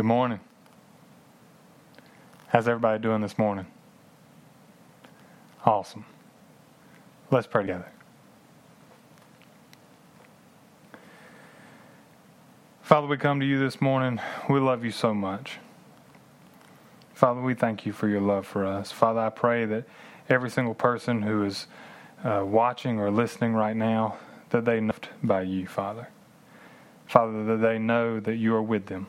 [0.00, 0.40] Good morning.
[2.48, 3.66] How's everybody doing this morning?
[5.66, 6.06] Awesome.
[7.30, 7.86] Let's pray together.
[12.80, 14.22] Father, we come to you this morning.
[14.48, 15.58] We love you so much.
[17.12, 18.90] Father, we thank you for your love for us.
[18.90, 19.84] Father, I pray that
[20.30, 21.66] every single person who is
[22.24, 24.16] uh, watching or listening right now,
[24.48, 26.08] that they know by you, Father.
[27.04, 29.06] Father, that they know that you are with them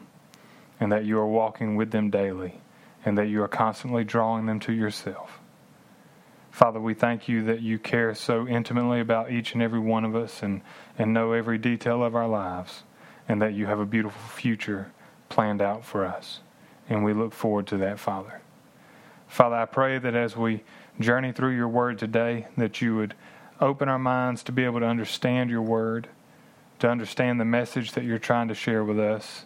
[0.81, 2.59] and that you are walking with them daily
[3.05, 5.39] and that you are constantly drawing them to yourself.
[6.49, 10.15] Father, we thank you that you care so intimately about each and every one of
[10.15, 10.61] us and,
[10.97, 12.83] and know every detail of our lives,
[13.29, 14.91] and that you have a beautiful future
[15.29, 16.41] planned out for us.
[16.89, 18.41] And we look forward to that, Father.
[19.27, 20.63] Father, I pray that as we
[20.99, 23.13] journey through your word today, that you would
[23.61, 26.09] open our minds to be able to understand your word,
[26.79, 29.45] to understand the message that you're trying to share with us,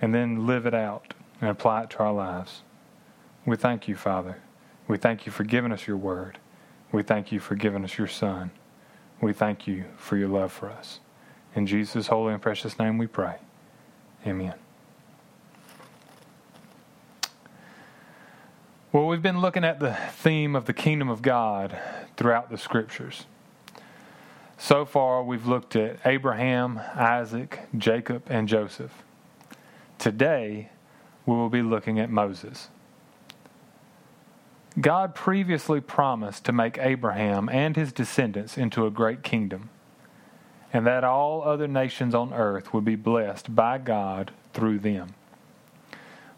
[0.00, 2.62] and then live it out and apply it to our lives.
[3.44, 4.38] We thank you, Father.
[4.88, 6.38] We thank you for giving us your word.
[6.92, 8.50] We thank you for giving us your Son.
[9.20, 11.00] We thank you for your love for us.
[11.54, 13.36] In Jesus' holy and precious name we pray.
[14.26, 14.54] Amen.
[18.92, 21.78] Well, we've been looking at the theme of the kingdom of God
[22.16, 23.26] throughout the scriptures.
[24.58, 28.92] So far, we've looked at Abraham, Isaac, Jacob, and Joseph.
[30.00, 30.70] Today,
[31.26, 32.70] we will be looking at Moses.
[34.80, 39.68] God previously promised to make Abraham and his descendants into a great kingdom,
[40.72, 45.08] and that all other nations on earth would be blessed by God through them.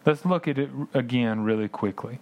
[0.04, 2.18] Let's look at it again really quickly.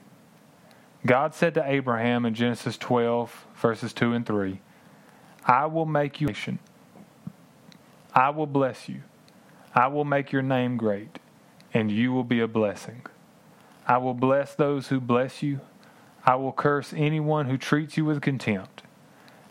[1.06, 4.60] God said to Abraham in Genesis 12, verses 2 and 3,
[5.46, 6.58] I will make you a nation.
[8.12, 9.00] I will bless you.
[9.74, 11.18] I will make your name great,
[11.72, 13.06] and you will be a blessing.
[13.86, 15.60] I will bless those who bless you
[16.24, 18.82] I will curse anyone who treats you with contempt,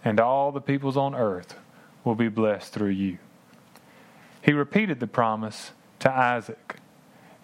[0.03, 1.55] and all the peoples on earth
[2.03, 3.17] will be blessed through you.
[4.41, 6.77] He repeated the promise to Isaac.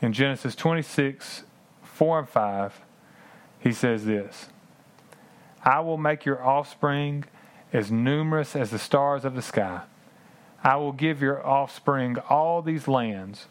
[0.02, 1.44] In Genesis 26
[1.84, 2.82] 4 and 5,
[3.60, 4.50] he says this
[5.64, 7.26] I will make your offspring
[7.74, 9.82] as numerous as the stars of the sky.
[10.64, 13.48] I will give your offspring all these lands,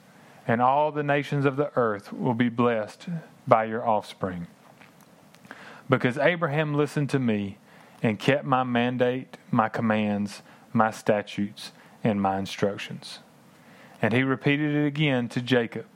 [0.46, 3.08] and all the nations of the earth will be blessed
[3.46, 4.46] by your offspring
[5.88, 7.58] because Abraham listened to me
[8.02, 11.72] and kept my mandate, my commands, my statutes,
[12.02, 13.20] and my instructions.
[14.02, 15.86] And he repeated it again to Jacob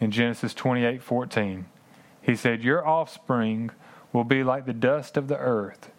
[0.00, 1.66] in Genesis 28:14.
[2.20, 3.70] He said, "Your offspring
[4.12, 5.90] will be like the dust of the earth,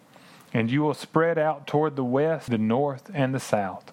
[0.52, 3.92] and you will spread out toward the west, the north, and the south.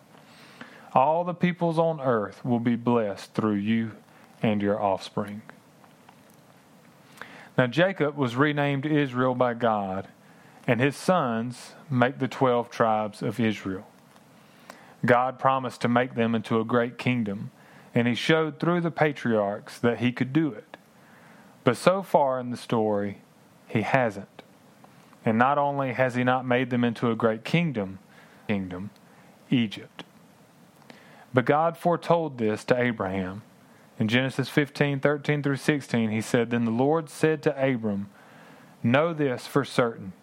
[0.93, 3.91] All the peoples on earth will be blessed through you
[4.41, 5.41] and your offspring."
[7.57, 10.07] Now Jacob was renamed Israel by God,
[10.67, 13.87] and his sons make the twelve tribes of Israel.
[15.05, 17.51] God promised to make them into a great kingdom,
[17.95, 20.77] and he showed through the patriarchs that he could do it.
[21.63, 23.21] But so far in the story,
[23.67, 24.41] he hasn't.
[25.25, 27.99] And not only has he not made them into a great kingdom,
[28.47, 28.89] kingdom,
[29.49, 30.03] Egypt.
[31.33, 33.43] But God foretold this to Abraham
[34.01, 38.09] in Genesis 15, 13 through 16, he said, Then the Lord said to Abram,
[38.81, 40.13] Know this for certain.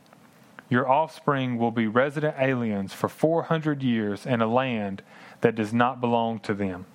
[0.68, 5.02] Your offspring will be resident aliens for 400 years in a land
[5.42, 6.86] that does not belong to them,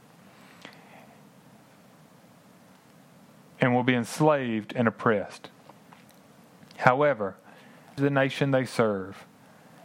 [3.62, 5.52] and will be enslaved and oppressed.
[6.79, 7.38] However,
[7.96, 9.23] the nation they serve,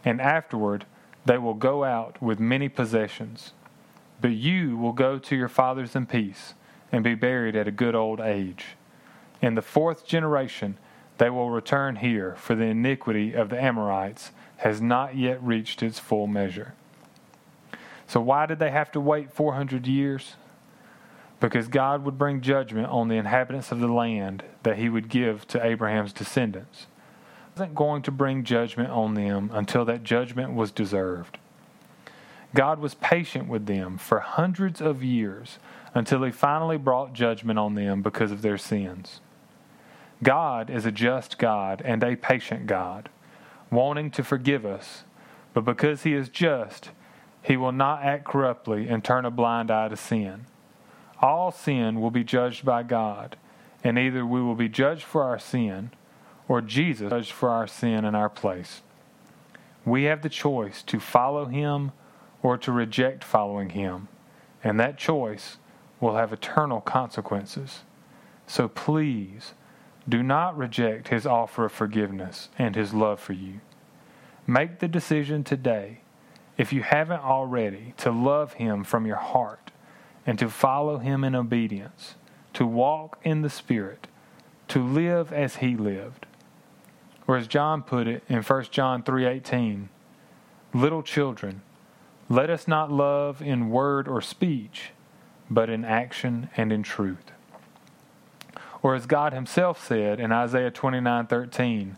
[0.03, 0.85] and afterward
[1.23, 3.53] they will go out with many possessions.
[4.21, 6.53] But you will go to your fathers in peace
[6.91, 8.65] and be buried at a good old age.
[9.41, 10.77] In the fourth generation,
[11.17, 15.99] they will return here, for the iniquity of the Amorites has not yet reached its
[15.99, 16.73] full measure.
[18.07, 20.35] So, why did they have to wait 400 years?
[21.39, 25.47] Because God would bring judgment on the inhabitants of the land that he would give
[25.49, 26.87] to Abraham's descendants.
[27.53, 31.37] He wasn't going to bring judgment on them until that judgment was deserved.
[32.55, 35.59] God was patient with them for hundreds of years
[35.93, 39.21] until he finally brought judgment on them because of their sins.
[40.21, 43.09] God is a just God and a patient God,
[43.71, 45.03] wanting to forgive us,
[45.53, 46.89] but because he is just,
[47.41, 50.45] he will not act corruptly and turn a blind eye to sin.
[51.21, 53.37] All sin will be judged by God,
[53.83, 55.91] and either we will be judged for our sin
[56.47, 58.81] or Jesus judged for our sin in our place.
[59.85, 61.91] We have the choice to follow him
[62.41, 64.07] or to reject following him,
[64.63, 65.57] and that choice
[65.99, 67.81] will have eternal consequences.
[68.47, 69.53] So please
[70.07, 73.59] do not reject his offer of forgiveness and his love for you.
[74.47, 76.01] Make the decision today,
[76.57, 79.71] if you haven't already, to love him from your heart
[80.25, 82.15] and to follow him in obedience,
[82.53, 84.07] to walk in the Spirit,
[84.69, 86.25] to live as he lived.
[87.27, 89.89] Or as John put it in 1 John 3:18,
[90.73, 91.61] little children,
[92.29, 94.91] let us not love in word or speech,
[95.49, 97.31] but in action and in truth.
[98.83, 101.97] Or as God himself said in Isaiah 29:13,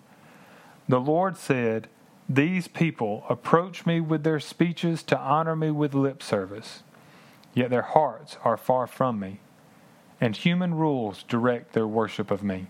[0.88, 1.90] the Lord said,
[2.30, 6.84] "These people approach me with their speeches to honor me with lip service,
[7.54, 9.42] yet their hearts are far from me,
[10.22, 12.68] and human rules direct their worship of me."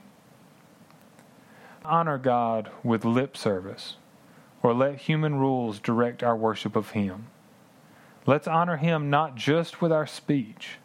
[1.86, 3.98] Honor God with lip service,
[4.64, 7.28] or let human rules direct our worship of him.
[8.26, 10.78] Let's honor him not just with our speech,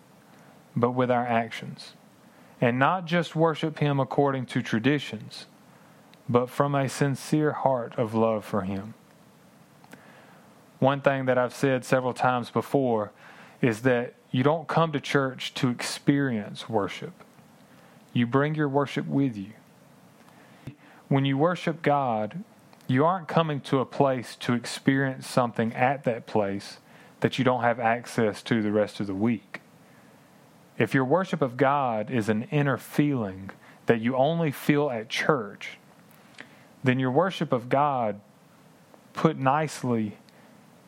[0.74, 1.92] but with our actions
[2.60, 5.46] and not just worship Him according to traditions,
[6.28, 8.94] but from a sincere heart of love for Him.
[10.78, 13.12] One thing that I've said several times before
[13.60, 17.12] is that you don't come to church to experience worship.
[18.12, 19.52] You bring your worship with you.
[21.08, 22.42] When you worship God,
[22.86, 26.78] you aren't coming to a place to experience something at that place
[27.26, 29.60] that you don't have access to the rest of the week.
[30.78, 33.50] If your worship of God is an inner feeling
[33.86, 35.78] that you only feel at church,
[36.84, 38.20] then your worship of God,
[39.12, 40.18] put nicely,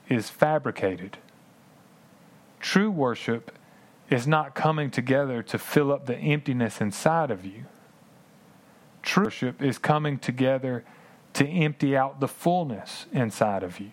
[0.08, 1.18] is fabricated.
[2.60, 3.50] True worship
[4.08, 7.64] is not coming together to fill up the emptiness inside of you.
[9.02, 10.84] True worship is coming together
[11.32, 13.90] to empty out the fullness inside of you.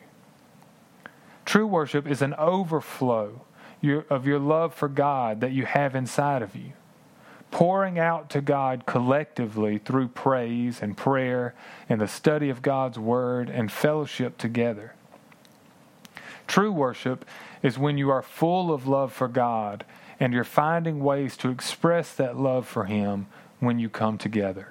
[1.45, 3.42] True worship is an overflow
[4.09, 6.74] of your love for God that you have inside of you.
[7.51, 11.53] Pouring out to God collectively through praise and prayer
[11.88, 14.95] and the study of God's Word and fellowship together.
[16.47, 17.24] True worship
[17.62, 19.86] is when you are full of love for God
[20.19, 23.27] and you're finding ways to express that love for Him
[23.59, 24.69] when you come together.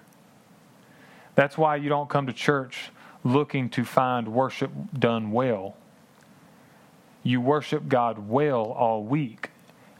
[1.36, 2.90] That's why you don't come to church
[3.22, 5.76] looking to find worship done well
[7.24, 9.50] you worship God well all week,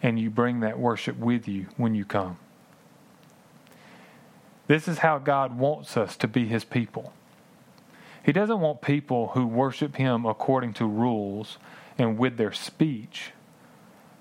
[0.03, 2.37] and you bring that worship with you when you come.
[4.67, 7.13] This is how God wants us to be His people.
[8.23, 11.59] He doesn't want people who worship Him according to rules
[11.99, 13.33] and with their speech,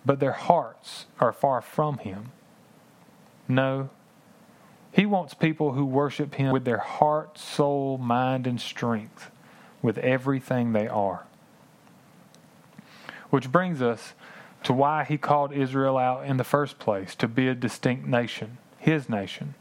[0.05, 2.31] but their hearts are far from Him.
[3.47, 3.89] No,
[4.91, 9.29] He wants people who worship Him with their heart, soul, mind, and strength,
[9.81, 11.25] with everything they are.
[13.33, 14.13] Which brings us
[14.61, 18.59] to why he called Israel out in the first place to be a distinct nation,
[18.77, 19.55] his nation.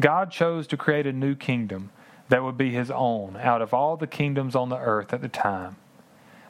[0.00, 1.90] God chose to create a new kingdom
[2.30, 5.28] that would be his own out of all the kingdoms on the earth at the
[5.28, 5.76] time.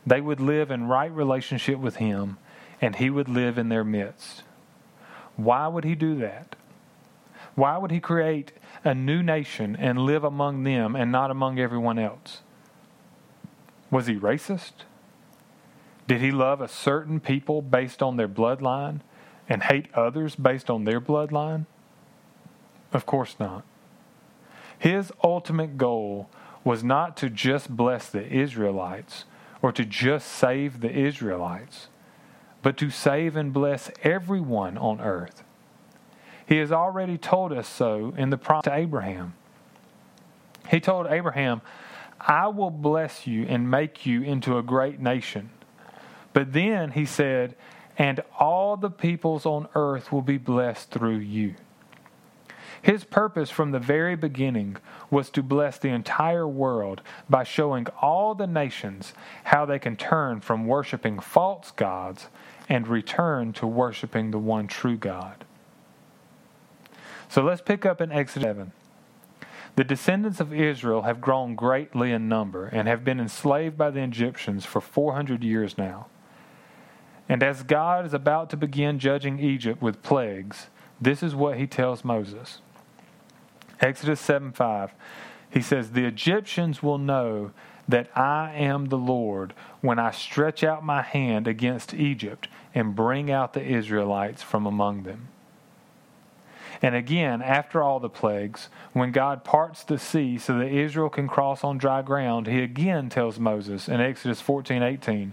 [0.06, 2.38] They would live in right relationship with him,
[2.81, 4.44] and he would live in their midst.
[5.35, 6.55] Why would he do that?
[7.56, 8.52] Why would he create
[8.85, 12.43] a new nation and live among them and not among everyone else?
[13.91, 14.85] Was he racist?
[16.06, 19.00] Did he love a certain people based on their bloodline
[19.49, 21.66] and hate others based on their bloodline?
[22.92, 23.64] Of course not.
[24.78, 26.28] His ultimate goal
[26.64, 29.25] was not to just bless the Israelites
[29.62, 31.88] or to just save the Israelites,
[32.62, 35.42] but to save and bless everyone on earth.
[36.47, 39.35] He has already told us so in the promise to Abraham.
[40.71, 41.62] He told Abraham,
[42.21, 45.50] I will bless you and make you into a great nation.
[46.37, 47.57] But then he said,
[47.97, 51.55] And all the peoples on earth will be blessed through you.
[52.83, 54.76] His purpose from the very beginning
[55.11, 57.00] was to bless the entire world
[57.31, 59.14] by showing all the nations
[59.45, 62.28] how they can turn from worshiping false gods
[62.69, 65.43] and return to worshiping the one true God.
[67.31, 68.73] So let's pick up in Exodus 7.
[69.76, 74.02] The descendants of Israel have grown greatly in number and have been enslaved by the
[74.02, 76.09] Egyptians for 400 years now.
[77.28, 80.68] And as God is about to begin judging Egypt with plagues,
[81.00, 82.59] this is what he tells Moses.
[83.80, 84.92] Exodus 7 5.
[85.50, 87.52] He says, The Egyptians will know
[87.88, 93.30] that I am the Lord when I stretch out my hand against Egypt and bring
[93.30, 95.28] out the Israelites from among them.
[96.83, 101.26] And again, after all the plagues, when God parts the sea so that Israel can
[101.26, 105.33] cross on dry ground, he again tells Moses in Exodus 14 18,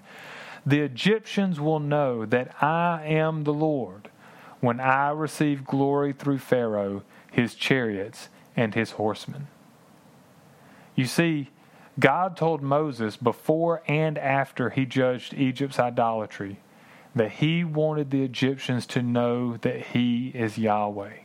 [0.66, 4.10] the Egyptians will know that I am the Lord
[4.60, 9.48] when I receive glory through Pharaoh, his chariots, and his horsemen.
[10.96, 11.50] You see,
[12.00, 16.60] God told Moses before and after he judged Egypt's idolatry
[17.16, 21.18] that he wanted the Egyptians to know that he is Yahweh.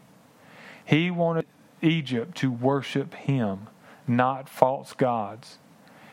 [0.84, 1.46] He wanted
[1.80, 3.68] Egypt to worship him,
[4.06, 5.58] not false gods.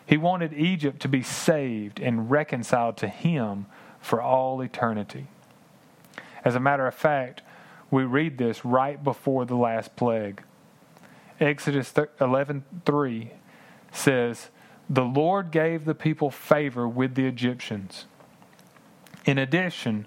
[0.06, 3.66] He wanted Egypt to be saved and reconciled to him
[4.00, 5.28] for all eternity.
[6.44, 7.42] As a matter of fact,
[7.90, 10.44] we read this right before the last plague.
[11.40, 13.32] Exodus 11:3
[13.92, 14.50] says,
[14.90, 18.06] "The Lord gave the people favor with the Egyptians."
[19.26, 20.06] In addition,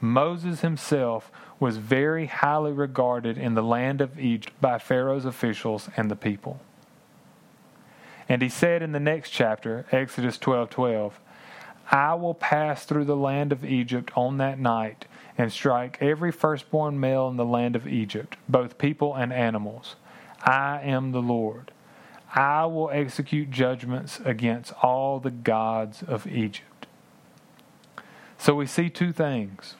[0.00, 6.10] Moses himself was very highly regarded in the land of Egypt by Pharaoh's officials and
[6.10, 6.60] the people.
[8.28, 11.20] And he said in the next chapter, Exodus 12:12, 12,
[11.90, 15.06] I will pass through the land of Egypt on that night
[15.38, 19.96] and strike every firstborn male in the land of Egypt, both people and animals.
[20.42, 21.70] I am the Lord.
[22.34, 26.86] I will execute judgments against all the gods of Egypt.
[28.38, 29.76] So we see two things.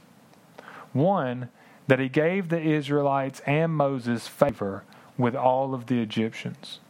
[0.92, 1.50] One,
[1.86, 4.84] that he gave the Israelites and Moses favor
[5.18, 6.80] with all of the Egyptians.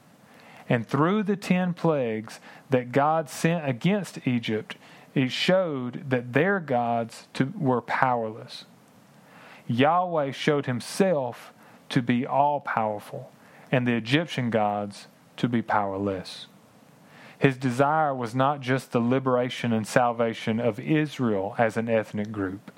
[0.68, 4.76] And through the ten plagues that God sent against Egypt,
[5.14, 8.64] it showed that their gods to, were powerless.
[9.66, 11.52] Yahweh showed himself
[11.88, 13.30] to be all powerful,
[13.70, 16.46] and the Egyptian gods to be powerless.
[17.38, 22.73] His desire was not just the liberation and salvation of Israel as an ethnic group,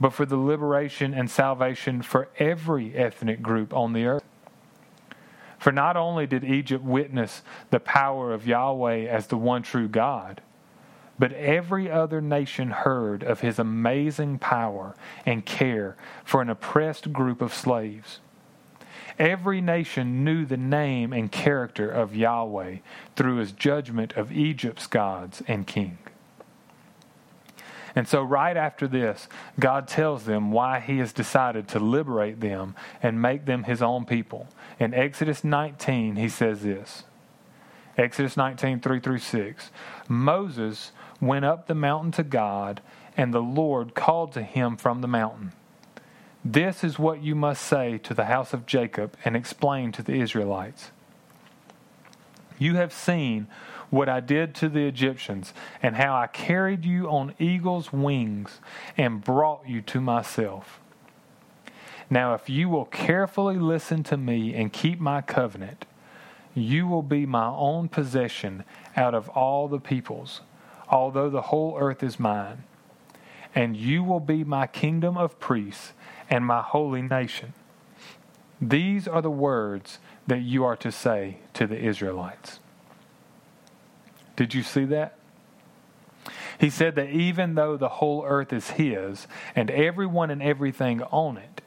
[0.00, 4.24] but for the liberation and salvation for every ethnic group on the earth.
[5.68, 10.40] For not only did Egypt witness the power of Yahweh as the one true God,
[11.18, 14.96] but every other nation heard of his amazing power
[15.26, 15.94] and care
[16.24, 18.20] for an oppressed group of slaves.
[19.18, 22.78] Every nation knew the name and character of Yahweh
[23.14, 25.98] through his judgment of Egypt's gods and king.
[27.94, 32.76] And so, right after this, God tells them why He has decided to liberate them
[33.02, 34.46] and make them His own people.
[34.78, 37.04] In Exodus 19, He says this
[37.96, 39.70] Exodus 19, 3 through 6.
[40.08, 42.80] Moses went up the mountain to God,
[43.16, 45.52] and the Lord called to him from the mountain.
[46.44, 50.14] This is what you must say to the house of Jacob and explain to the
[50.14, 50.92] Israelites.
[52.58, 53.48] You have seen
[53.90, 58.60] what I did to the Egyptians, and how I carried you on eagle's wings
[58.96, 60.80] and brought you to myself.
[62.10, 65.84] Now, if you will carefully listen to me and keep my covenant,
[66.54, 68.64] you will be my own possession
[68.96, 70.40] out of all the peoples,
[70.88, 72.64] although the whole earth is mine.
[73.54, 75.92] And you will be my kingdom of priests
[76.30, 77.52] and my holy nation.
[78.60, 82.60] These are the words that you are to say to the Israelites.
[84.36, 85.16] Did you see that?
[86.58, 91.36] He said that even though the whole earth is His and everyone and everything on
[91.36, 91.62] it,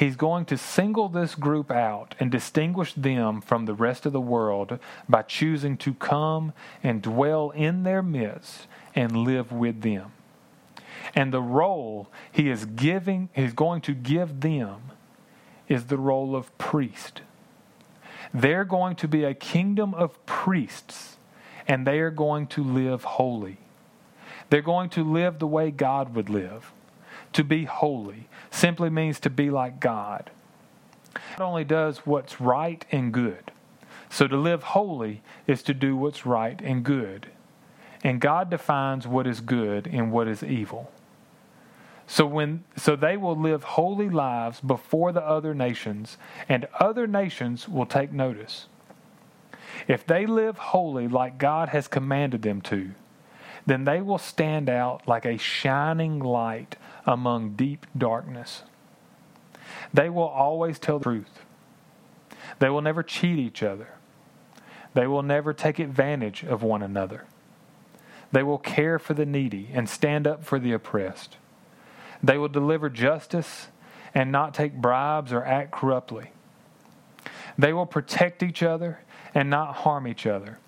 [0.00, 4.20] He's going to single this group out and distinguish them from the rest of the
[4.20, 10.12] world by choosing to come and dwell in their midst and live with them.
[11.14, 14.84] And the role he is giving, he's going to give them
[15.68, 17.20] is the role of priest.
[18.32, 21.18] They're going to be a kingdom of priests
[21.68, 23.58] and they are going to live holy.
[24.48, 26.72] They're going to live the way God would live.
[27.34, 30.30] To be holy simply means to be like God.
[31.38, 33.52] Not only does what's right and good.
[34.08, 37.28] So to live holy is to do what's right and good.
[38.02, 40.90] And God defines what is good and what is evil.
[42.06, 46.18] So when so they will live holy lives before the other nations
[46.48, 48.66] and other nations will take notice.
[49.86, 52.90] If they live holy like God has commanded them to,
[53.64, 56.74] then they will stand out like a shining light
[57.10, 58.62] among deep darkness.
[59.92, 61.44] They will always tell the truth.
[62.60, 63.88] They will never cheat each other.
[64.94, 67.26] They will never take advantage of one another.
[68.32, 71.36] They will care for the needy and stand up for the oppressed.
[72.22, 73.68] They will deliver justice
[74.14, 76.30] and not take bribes or act corruptly.
[77.58, 79.00] They will protect each other
[79.34, 80.58] and not harm each other.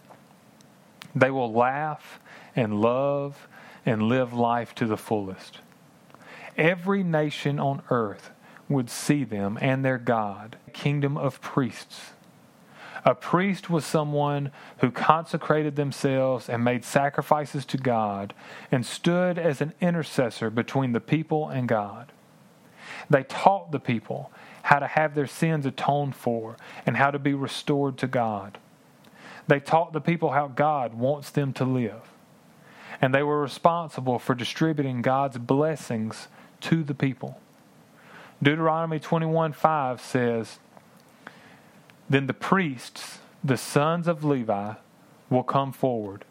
[1.14, 2.20] They will laugh
[2.56, 3.48] and love
[3.84, 5.58] and live life to the fullest.
[6.56, 8.30] Every nation on earth
[8.68, 12.10] would see them and their God, kingdom of priests.
[13.04, 18.32] A priest was someone who consecrated themselves and made sacrifices to God
[18.70, 22.12] and stood as an intercessor between the people and God.
[23.10, 24.30] They taught the people
[24.62, 26.56] how to have their sins atoned for
[26.86, 28.58] and how to be restored to God.
[29.48, 32.08] They taught the people how God wants them to live.
[33.00, 36.28] And they were responsible for distributing God's blessings
[36.62, 37.40] to the people.
[38.42, 40.58] Deuteronomy 21 5 says,
[42.10, 44.74] Then the priests, the sons of Levi,
[45.30, 46.24] will come forward.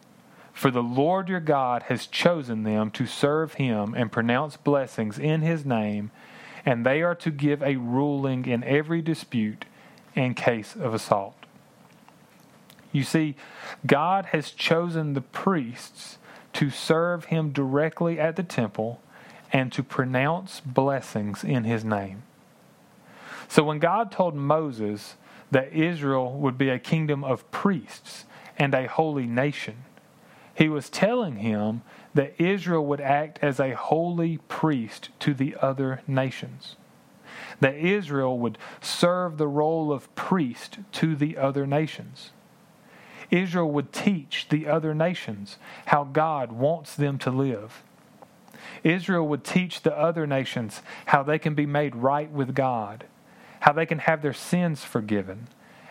[0.53, 5.41] For the Lord your God has chosen them to serve him and pronounce blessings in
[5.41, 6.11] his name,
[6.65, 9.65] and they are to give a ruling in every dispute
[10.13, 11.35] in case of assault.
[12.91, 13.35] You see,
[13.85, 16.17] God has chosen the priests
[16.53, 19.01] to serve him directly at the temple
[19.51, 22.23] and to pronounce blessings in his name.
[23.47, 25.17] So when God told Moses
[25.51, 28.25] that Israel would be a kingdom of priests
[28.57, 29.83] and a holy nation,
[30.55, 31.81] he was telling him
[32.13, 36.75] that Israel would act as a holy priest to the other nations.
[37.59, 42.31] That Israel would serve the role of priest to the other nations.
[43.29, 47.83] Israel would teach the other nations how God wants them to live.
[48.83, 53.05] Israel would teach the other nations how they can be made right with God,
[53.61, 55.47] how they can have their sins forgiven,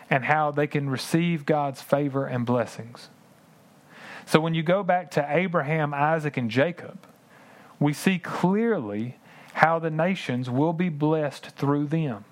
[0.09, 3.09] and how they can receive God's favor and blessings.
[4.25, 6.99] So when you go back to Abraham, Isaac, and Jacob,
[7.79, 9.17] we see clearly
[9.53, 12.25] how the nations will be blessed through them.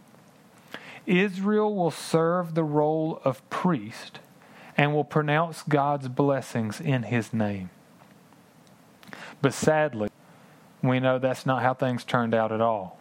[1.06, 4.20] Israel will serve the role of priest
[4.78, 7.70] and will pronounce God's blessings in his name.
[9.42, 10.09] But sadly,
[10.82, 13.00] we know that's not how things turned out at all.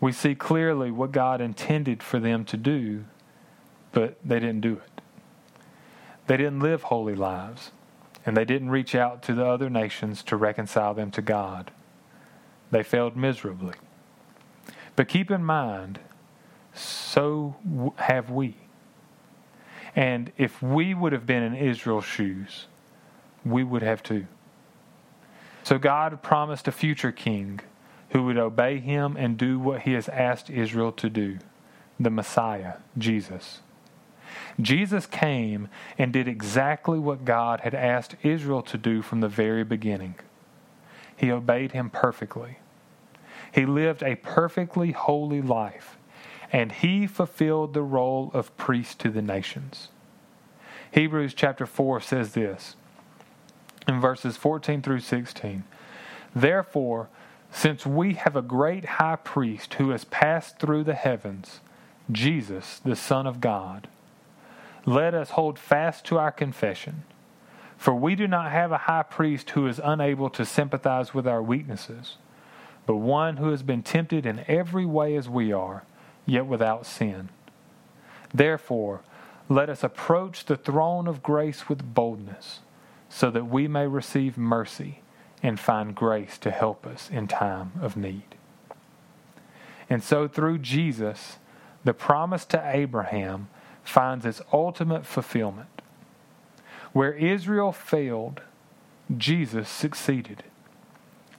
[0.00, 3.04] We see clearly what God intended for them to do,
[3.92, 5.00] but they didn't do it.
[6.26, 7.70] They didn't live holy lives,
[8.26, 11.70] and they didn't reach out to the other nations to reconcile them to God.
[12.70, 13.74] They failed miserably.
[14.96, 16.00] But keep in mind,
[16.74, 17.56] so
[17.96, 18.56] have we.
[19.94, 22.66] And if we would have been in Israel's shoes,
[23.44, 24.26] we would have too.
[25.62, 27.60] So God promised a future king
[28.10, 31.38] who would obey him and do what he has asked Israel to do
[31.98, 33.60] the Messiah, Jesus.
[34.60, 39.62] Jesus came and did exactly what God had asked Israel to do from the very
[39.62, 40.16] beginning.
[41.16, 42.58] He obeyed him perfectly.
[43.52, 45.98] He lived a perfectly holy life
[46.50, 49.88] and he fulfilled the role of priest to the nations.
[50.90, 52.76] Hebrews chapter 4 says this
[53.88, 55.64] in verses 14 through 16
[56.34, 57.08] Therefore,
[57.50, 61.60] since we have a great high priest who has passed through the heavens,
[62.10, 63.88] Jesus, the Son of God,
[64.86, 67.04] let us hold fast to our confession.
[67.76, 71.42] For we do not have a high priest who is unable to sympathize with our
[71.42, 72.16] weaknesses,
[72.86, 75.84] but one who has been tempted in every way as we are
[76.24, 77.28] yet without sin.
[78.32, 79.00] Therefore,
[79.48, 82.60] let us approach the throne of grace with boldness,
[83.12, 85.02] so that we may receive mercy
[85.42, 88.36] and find grace to help us in time of need.
[89.90, 91.36] And so, through Jesus,
[91.84, 93.48] the promise to Abraham
[93.84, 95.82] finds its ultimate fulfillment.
[96.94, 98.40] Where Israel failed,
[99.14, 100.44] Jesus succeeded.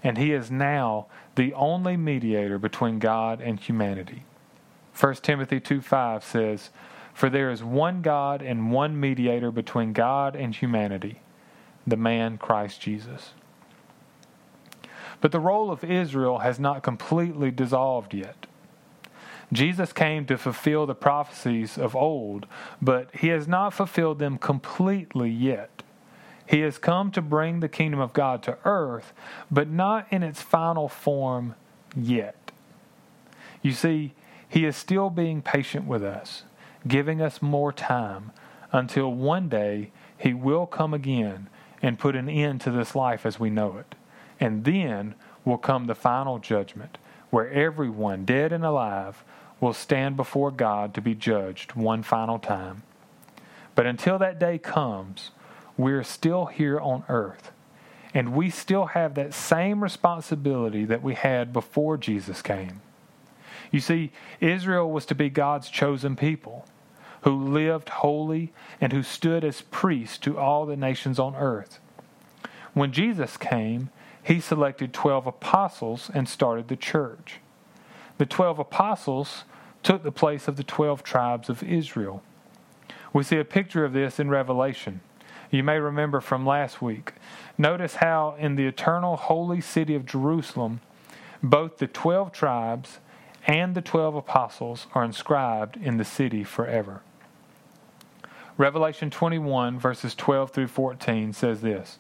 [0.03, 4.25] And he is now the only mediator between God and humanity.
[4.99, 6.69] 1 Timothy 2 5 says,
[7.15, 11.21] For there is one God and one mediator between God and humanity,
[11.85, 13.31] the man Christ Jesus.
[15.21, 18.45] But the role of Israel has not completely dissolved yet.
[19.51, 22.47] Jesus came to fulfill the prophecies of old,
[22.81, 25.83] but he has not fulfilled them completely yet.
[26.45, 29.13] He has come to bring the kingdom of God to earth,
[29.51, 31.55] but not in its final form
[31.95, 32.51] yet.
[33.61, 34.13] You see,
[34.53, 36.43] he is still being patient with us,
[36.87, 38.31] giving us more time
[38.71, 41.49] until one day He will come again
[41.83, 43.93] and put an end to this life as we know it.
[44.39, 45.13] And then
[45.45, 46.97] will come the final judgment,
[47.29, 49.23] where everyone, dead and alive,
[49.59, 52.83] will stand before God to be judged one final time.
[53.75, 55.31] But until that day comes,
[55.77, 57.51] we're still here on earth.
[58.13, 62.81] And we still have that same responsibility that we had before Jesus came.
[63.71, 66.65] You see, Israel was to be God's chosen people
[67.23, 71.79] who lived holy and who stood as priests to all the nations on earth.
[72.73, 73.89] When Jesus came,
[74.21, 77.39] he selected 12 apostles and started the church.
[78.17, 79.43] The 12 apostles
[79.83, 82.23] took the place of the 12 tribes of Israel.
[83.12, 85.01] We see a picture of this in Revelation.
[85.51, 87.13] You may remember from last week.
[87.57, 90.81] Notice how in the eternal holy city of Jerusalem,
[91.43, 92.99] both the 12 tribes
[93.45, 97.01] and the twelve apostles are inscribed in the city forever.
[98.57, 101.97] Revelation 21, verses 12 through 14 says this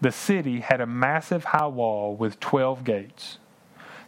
[0.00, 3.38] The city had a massive high wall with 12 gates.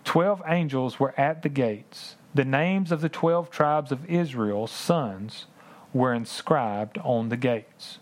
[0.04, 2.16] Twelve angels were at the gates.
[2.34, 5.46] The names of the twelve tribes of Israel's sons
[5.92, 7.98] were inscribed on the gates.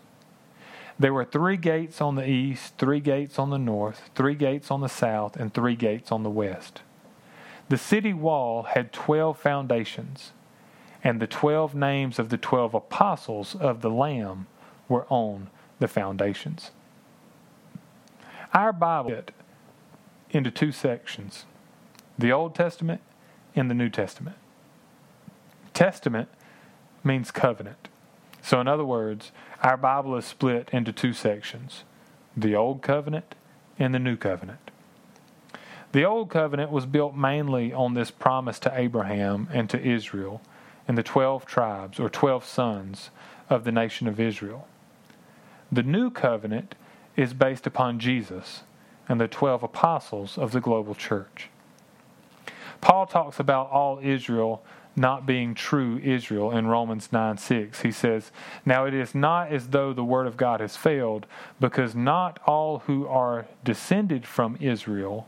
[0.97, 4.81] There were three gates on the east, three gates on the north, three gates on
[4.81, 6.81] the south, and three gates on the west.
[7.69, 10.31] The city wall had twelve foundations
[11.03, 14.47] and the twelve names of the twelve apostles of the Lamb
[14.87, 16.71] were on the foundations.
[18.53, 19.23] Our Bible is
[20.31, 21.45] into two sections
[22.17, 23.01] the Old Testament
[23.55, 24.35] and the New Testament.
[25.73, 26.27] Testament
[27.03, 27.87] means covenant.
[28.41, 29.31] So, in other words,
[29.63, 31.83] our Bible is split into two sections
[32.35, 33.35] the Old Covenant
[33.77, 34.71] and the New Covenant.
[35.91, 40.41] The Old Covenant was built mainly on this promise to Abraham and to Israel
[40.89, 43.11] and the 12 tribes or 12 sons
[43.47, 44.67] of the nation of Israel.
[45.71, 46.73] The new covenant
[47.15, 48.63] is based upon Jesus
[49.07, 51.49] and the 12 apostles of the global church.
[52.81, 54.63] Paul talks about all Israel
[54.95, 57.81] not being true Israel in Romans 9 6.
[57.81, 58.31] He says,
[58.65, 61.27] Now it is not as though the word of God has failed,
[61.59, 65.27] because not all who are descended from Israel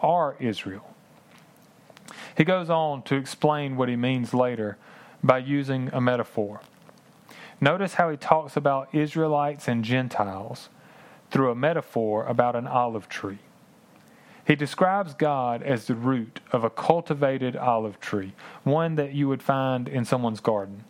[0.00, 0.95] are Israel.
[2.36, 4.76] He goes on to explain what he means later
[5.22, 6.60] by using a metaphor.
[7.60, 10.68] Notice how he talks about Israelites and Gentiles
[11.30, 13.38] through a metaphor about an olive tree.
[14.46, 19.42] He describes God as the root of a cultivated olive tree, one that you would
[19.42, 20.84] find in someone's garden,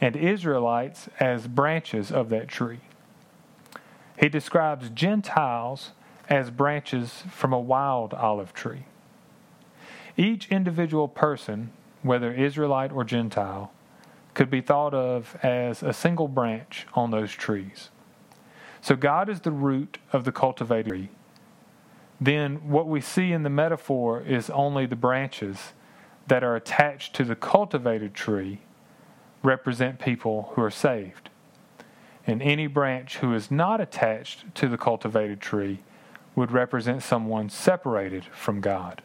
[0.00, 2.80] and Israelites as branches of that tree.
[4.18, 5.90] He describes Gentiles
[6.28, 8.84] as branches from a wild olive tree.
[10.18, 11.70] Each individual person
[12.02, 13.72] whether Israelite or Gentile,
[14.34, 17.90] could be thought of as a single branch on those trees.
[18.80, 21.08] So God is the root of the cultivated tree.
[22.20, 25.72] Then what we see in the metaphor is only the branches
[26.28, 28.60] that are attached to the cultivated tree
[29.42, 31.30] represent people who are saved.
[32.26, 35.80] And any branch who is not attached to the cultivated tree
[36.34, 39.02] would represent someone separated from God.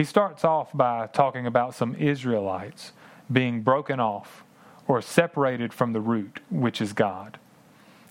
[0.00, 2.92] He starts off by talking about some Israelites
[3.30, 4.44] being broken off
[4.88, 7.38] or separated from the root, which is God,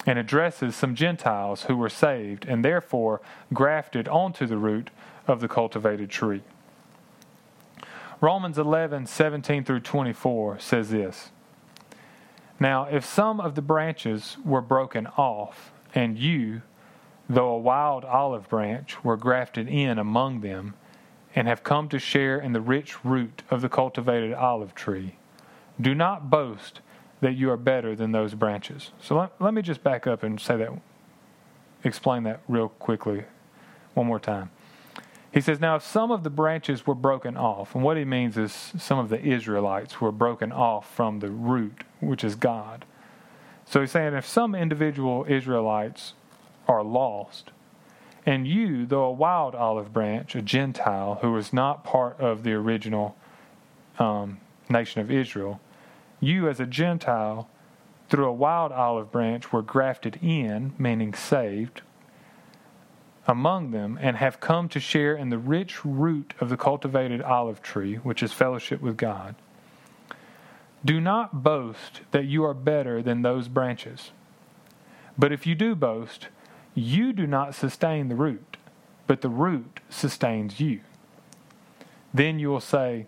[0.06, 3.21] and addresses some Gentiles who were saved and therefore
[3.56, 4.91] grafted onto the root
[5.25, 6.43] of the cultivated tree.
[8.21, 11.32] Romans 11, 17 through 24 says this
[12.60, 16.62] Now, if some of the branches were broken off, and you,
[17.28, 20.75] though a wild olive branch, were grafted in among them,
[21.36, 25.15] and have come to share in the rich root of the cultivated olive tree.
[25.80, 26.82] Do not boast
[27.22, 28.92] that you are better than those branches.
[29.02, 30.70] So let, let me just back up and say that,
[31.84, 33.26] explain that real quickly
[33.94, 34.50] one more time.
[35.32, 38.38] He says, Now, if some of the branches were broken off, and what he means
[38.38, 42.86] is some of the Israelites were broken off from the root, which is God.
[43.65, 46.13] So he's saying if some individual Israelites
[46.68, 47.52] are lost,
[48.25, 52.53] and you, though a wild olive branch, a Gentile who was not part of the
[52.53, 53.15] original
[53.97, 55.60] um, nation of Israel,
[56.19, 57.49] you as a Gentile,
[58.10, 61.82] through a wild olive branch, were grafted in, meaning saved,
[63.27, 67.62] among them, and have come to share in the rich root of the cultivated olive
[67.62, 69.36] tree, which is fellowship with God.
[70.84, 74.12] Do not boast that you are better than those branches.
[75.17, 76.29] But if you do boast,
[76.80, 78.58] you do not sustain the root,
[79.08, 80.82] but the root sustains you.
[82.13, 83.08] Then you will say,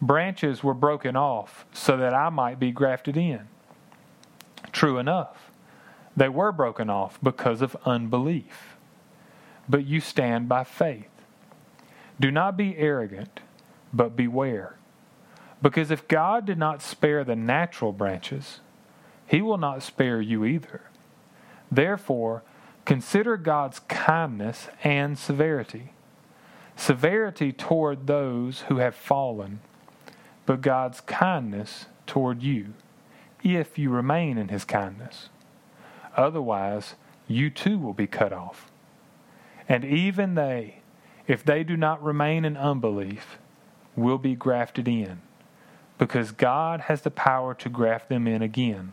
[0.00, 3.46] Branches were broken off so that I might be grafted in.
[4.72, 5.52] True enough,
[6.16, 8.76] they were broken off because of unbelief.
[9.68, 11.08] But you stand by faith.
[12.18, 13.40] Do not be arrogant,
[13.92, 14.76] but beware.
[15.62, 18.58] Because if God did not spare the natural branches,
[19.26, 20.82] he will not spare you either.
[21.70, 22.42] Therefore,
[22.84, 25.92] Consider God's kindness and severity.
[26.76, 29.60] Severity toward those who have fallen,
[30.46, 32.74] but God's kindness toward you,
[33.44, 35.28] if you remain in his kindness.
[36.16, 36.94] Otherwise,
[37.28, 38.70] you too will be cut off.
[39.68, 40.80] And even they,
[41.26, 43.38] if they do not remain in unbelief,
[43.94, 45.20] will be grafted in,
[45.98, 48.92] because God has the power to graft them in again.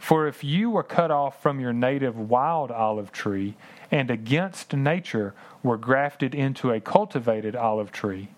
[0.00, 3.54] For if you were cut off from your native wild olive tree,
[3.90, 8.30] and against nature were grafted into a cultivated olive tree,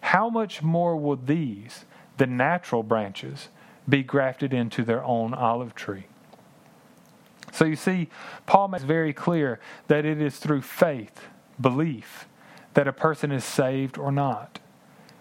[0.00, 1.84] how much more will these,
[2.16, 3.48] the natural branches,
[3.88, 6.06] be grafted into their own olive tree?
[7.52, 8.08] So you see,
[8.44, 11.26] Paul makes very clear that it is through faith,
[11.60, 12.26] belief,
[12.74, 14.58] that a person is saved or not.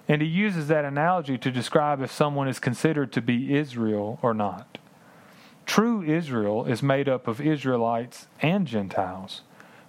[0.07, 4.33] And he uses that analogy to describe if someone is considered to be Israel or
[4.33, 4.79] not.
[5.67, 9.41] True Israel is made up of Israelites and Gentiles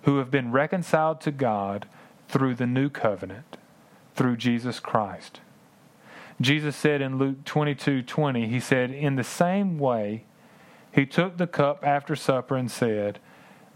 [0.02, 1.86] who have been reconciled to God
[2.28, 3.56] through the new covenant,
[4.14, 5.40] through Jesus Christ.
[6.40, 10.24] Jesus said in Luke 22 20, He said, In the same way,
[10.92, 13.20] He took the cup after supper and said,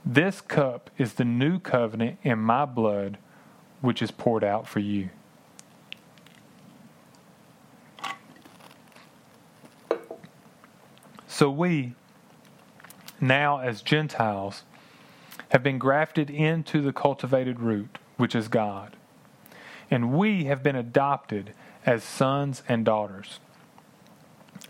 [0.05, 3.17] This cup is the new covenant in my blood,
[3.81, 5.11] which is poured out for you.
[11.33, 11.95] So we,
[13.19, 14.65] now as Gentiles,
[15.49, 18.97] have been grafted into the cultivated root, which is God.
[19.91, 21.55] And we have been adopted
[21.87, 23.41] as sons and daughters.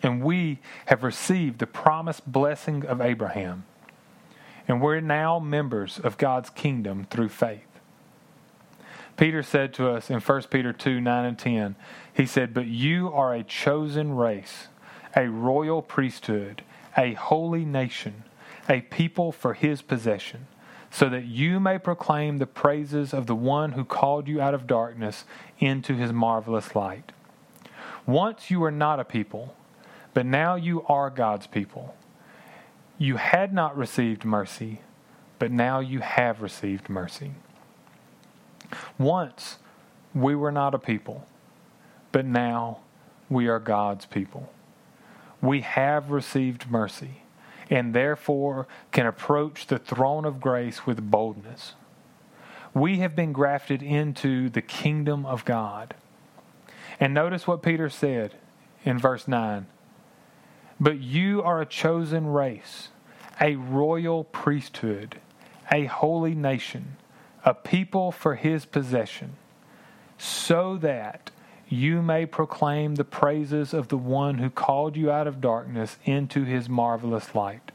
[0.05, 3.65] And we have received the promised blessing of Abraham.
[4.69, 7.67] And we're now members of God's kingdom through faith.
[9.17, 11.75] Peter said to us in 1 Peter 2 9 and 10,
[12.15, 14.69] he said, But you are a chosen race
[15.15, 16.63] a royal priesthood,
[16.97, 18.25] a holy nation,
[18.69, 20.47] a people for his possession,
[20.91, 24.67] so that you may proclaim the praises of the one who called you out of
[24.67, 25.25] darkness
[25.59, 27.13] into his marvelous light.
[28.07, 29.55] Once you were not a people,
[30.13, 31.95] but now you are God's people.
[32.99, 34.81] You had not received mercy,
[35.39, 37.33] but now you have received mercy.
[38.99, 39.59] Once
[40.15, 41.27] we were not a people,
[42.13, 42.79] but now
[43.31, 44.51] we are God's people
[45.43, 47.23] we have received mercy
[47.69, 51.75] and therefore can approach the throne of grace with boldness.
[52.73, 55.95] We have been grafted into the kingdom of God.
[57.01, 58.35] And notice what Peter said
[58.85, 59.67] in verse 9
[60.79, 62.89] But you are a chosen race,
[63.41, 65.21] a royal priesthood,
[65.71, 66.97] a holy nation,
[67.45, 69.37] a people for his possession,
[70.17, 71.31] so that
[71.73, 76.45] you may proclaim the praises of the one who called you out of darkness into
[76.45, 77.73] his marvelous light.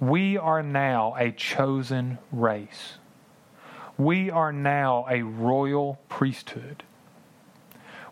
[0.00, 2.94] We are now a chosen race.
[3.96, 6.82] We are now a royal priesthood.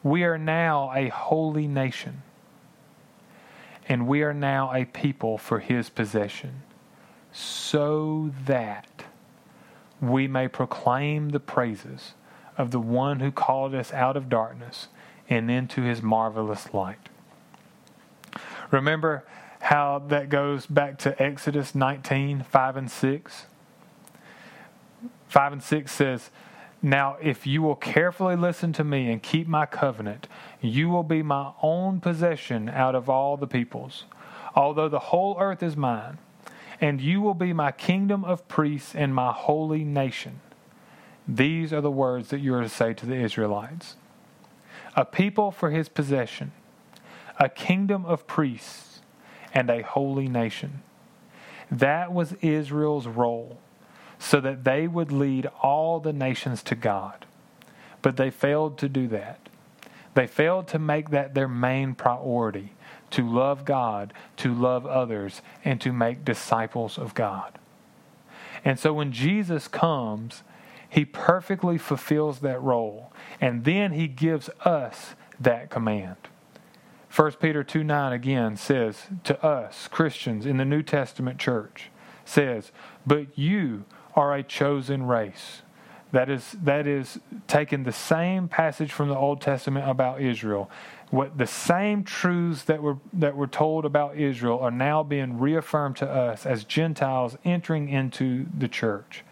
[0.04, 2.22] We are now a holy nation.
[3.88, 6.62] And we are now a people for his possession,
[7.32, 9.02] so that
[10.00, 12.12] we may proclaim the praises
[12.56, 14.88] of the one who called us out of darkness
[15.28, 17.08] and into his marvelous light.
[18.70, 19.24] Remember
[19.60, 23.46] how that goes back to Exodus 19 5 and 6?
[25.28, 26.30] 5 and 6 says,
[26.82, 30.26] Now if you will carefully listen to me and keep my covenant,
[30.60, 34.04] you will be my own possession out of all the peoples,
[34.54, 36.18] although the whole earth is mine.
[36.80, 40.40] And you will be my kingdom of priests and my holy nation.
[41.30, 43.94] These are the words that you are to say to the Israelites
[44.96, 46.50] A people for his possession,
[47.38, 49.00] a kingdom of priests,
[49.54, 50.82] and a holy nation.
[51.70, 53.60] That was Israel's role,
[54.18, 57.26] so that they would lead all the nations to God.
[58.02, 59.48] But they failed to do that.
[60.14, 62.72] They failed to make that their main priority
[63.12, 67.56] to love God, to love others, and to make disciples of God.
[68.64, 70.42] And so when Jesus comes,
[70.90, 73.12] he perfectly fulfills that role.
[73.40, 76.16] And then he gives us that command.
[77.14, 81.90] 1 Peter 2 9 again says to us, Christians in the New Testament church,
[82.24, 82.72] says,
[83.06, 85.62] But you are a chosen race.
[86.12, 90.68] That is, that is taking the same passage from the Old Testament about Israel.
[91.10, 95.96] What the same truths that were that were told about Israel are now being reaffirmed
[95.96, 99.24] to us as Gentiles entering into the church.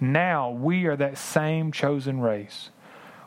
[0.00, 2.70] Now we are that same chosen race.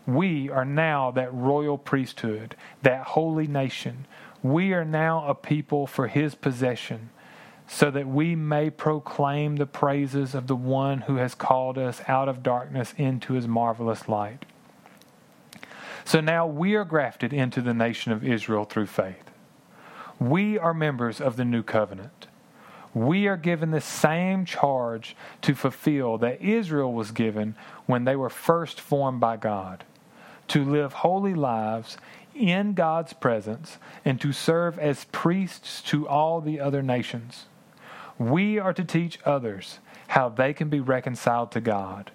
[0.05, 4.05] We are now that royal priesthood, that holy nation.
[4.41, 7.11] We are now a people for his possession,
[7.67, 12.27] so that we may proclaim the praises of the one who has called us out
[12.27, 14.43] of darkness into his marvelous light.
[16.03, 19.31] So now we are grafted into the nation of Israel through faith.
[20.19, 22.27] We are members of the new covenant
[22.93, 28.29] we are given the same charge to fulfill that Israel was given when they were
[28.29, 29.83] first formed by God
[30.49, 31.97] to live holy lives
[32.35, 37.45] in God's presence and to serve as priests to all the other nations.
[38.17, 39.79] We are to teach others
[40.09, 42.11] how they can be reconciled to God.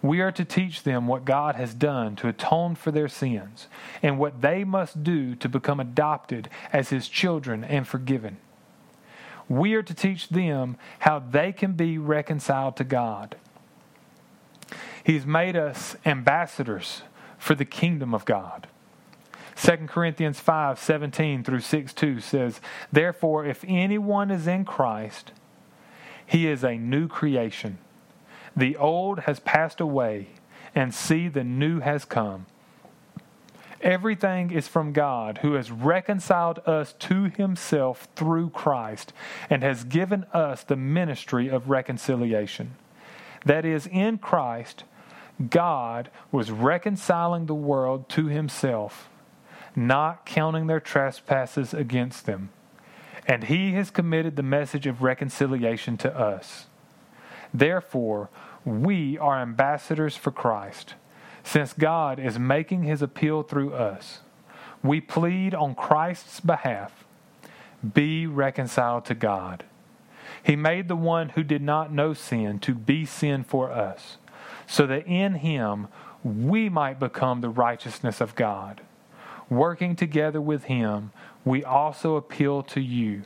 [0.00, 3.68] We are to teach them what God has done to atone for their sins
[4.02, 8.36] and what they must do to become adopted as His children and forgiven.
[9.52, 13.36] We are to teach them how they can be reconciled to God.
[15.04, 17.02] He's made us ambassadors
[17.36, 18.66] for the kingdom of God.
[19.56, 25.32] 2 Corinthians 5 17 through 6 2 says, Therefore, if anyone is in Christ,
[26.24, 27.76] he is a new creation.
[28.56, 30.28] The old has passed away,
[30.74, 32.46] and see, the new has come.
[33.82, 39.12] Everything is from God, who has reconciled us to himself through Christ
[39.50, 42.76] and has given us the ministry of reconciliation.
[43.44, 44.84] That is, in Christ,
[45.50, 49.08] God was reconciling the world to himself,
[49.74, 52.50] not counting their trespasses against them.
[53.26, 56.66] And he has committed the message of reconciliation to us.
[57.52, 58.30] Therefore,
[58.64, 60.94] we are ambassadors for Christ,
[61.44, 64.20] since God is making his appeal through us.
[64.82, 67.04] We plead on Christ's behalf
[67.94, 69.64] be reconciled to God.
[70.42, 74.18] He made the one who did not know sin to be sin for us,
[74.66, 75.88] so that in him
[76.22, 78.80] we might become the righteousness of God.
[79.50, 81.12] Working together with him,
[81.44, 83.22] we also appeal to you.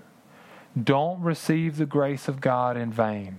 [0.82, 3.38] Don't receive the grace of God in vain.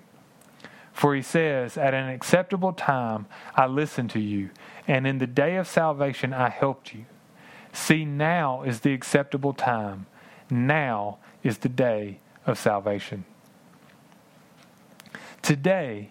[0.97, 4.49] For he says, At an acceptable time I listened to you,
[4.87, 7.05] and in the day of salvation I helped you.
[7.71, 10.07] See, now is the acceptable time.
[10.49, 13.25] Now is the day of salvation.
[15.43, 16.09] Today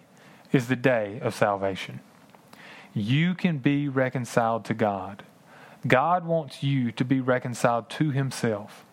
[0.53, 1.99] is the day of salvation.
[2.93, 5.23] You can be reconciled to God.
[5.85, 8.85] God wants you to be reconciled to Himself.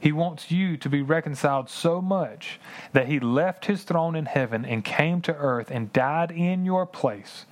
[0.00, 2.58] He wants you to be reconciled so much
[2.94, 6.86] that he left his throne in heaven and came to earth and died in your
[6.86, 7.44] place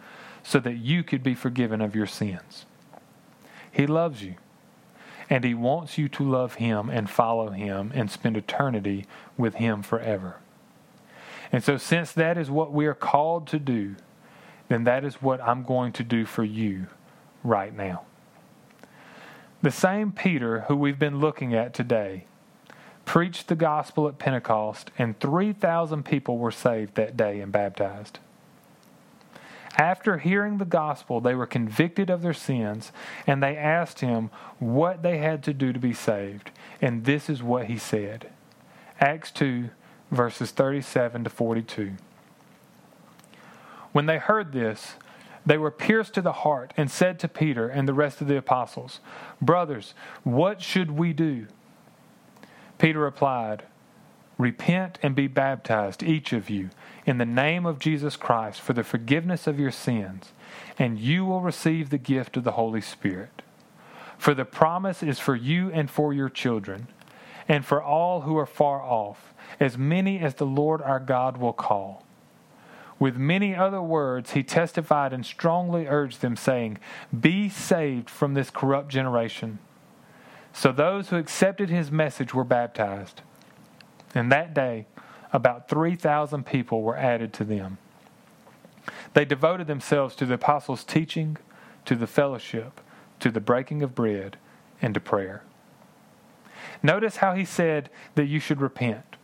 [0.43, 2.65] so that you could be forgiven of your sins.
[3.71, 4.37] He loves you.
[5.31, 9.05] And he wants you to love him and follow him and spend eternity
[9.37, 10.37] with him forever.
[11.53, 13.97] And so, since that is what we are called to do,
[14.69, 16.87] then that is what I'm going to do for you
[17.45, 18.05] right now.
[19.61, 22.25] The same Peter who we've been looking at today
[23.09, 28.19] preached the gospel at Pentecost, and 3,000 people were saved that day and baptized.
[29.79, 32.93] After hearing the gospel, they were convicted of their sins,
[33.27, 36.51] and they asked him what they had to do to be saved.
[36.83, 38.29] And this is what he said
[39.01, 39.71] Acts 2,
[40.11, 41.93] verses 37 to 42.
[43.93, 44.97] When they heard this,
[45.47, 48.37] they were pierced to the heart and said to Peter and the rest of the
[48.37, 49.01] apostles,
[49.41, 49.95] Brothers,
[50.25, 51.47] what should we do?
[52.79, 53.65] Peter replied,
[54.39, 56.71] Repent and be baptized, each of you,
[57.05, 60.33] in the name of Jesus Christ for the forgiveness of your sins,
[60.79, 63.43] and you will receive the gift of the Holy Spirit.
[64.17, 66.87] For the promise is for you and for your children,
[67.49, 71.53] and for all who are far off, as many as the Lord our God will
[71.53, 72.05] call.
[73.01, 76.79] With many other words, he testified and strongly urged them, saying,
[77.19, 79.59] Be saved from this corrupt generation.
[80.53, 83.23] So those who accepted his message were baptized.
[84.15, 84.87] And that day,
[85.33, 87.79] about 3,000 people were added to them.
[89.15, 91.37] They devoted themselves to the apostles' teaching,
[91.85, 92.81] to the fellowship,
[93.21, 94.37] to the breaking of bread,
[94.81, 95.43] and to prayer.
[96.83, 99.17] Notice how he said that you should repent,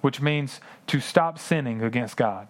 [0.00, 2.48] which means to stop sinning against God,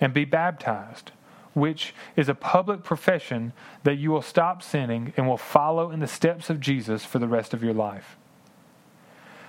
[0.00, 1.12] and be baptized,
[1.54, 3.52] which is a public profession
[3.84, 7.28] that you will stop sinning and will follow in the steps of Jesus for the
[7.28, 8.16] rest of your life.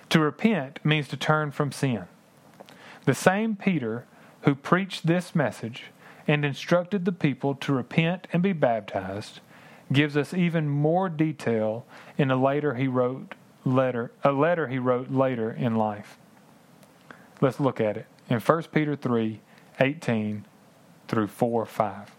[0.09, 2.05] To repent means to turn from sin.
[3.05, 4.05] The same Peter
[4.41, 5.85] who preached this message
[6.27, 9.39] and instructed the people to repent and be baptized
[9.91, 11.85] gives us even more detail
[12.17, 13.35] in a later he wrote
[13.65, 16.17] letter a letter he wrote later in life.
[17.41, 18.05] Let's look at it.
[18.29, 19.41] In 1 Peter 3,
[19.79, 20.45] 18
[21.13, 22.11] through 4 5.